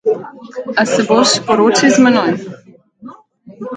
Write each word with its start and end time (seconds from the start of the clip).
Ali 0.77 0.89
se 0.93 1.01
boš 1.09 1.31
poročil 1.45 1.91
z 1.95 1.97
mano? 2.03 2.23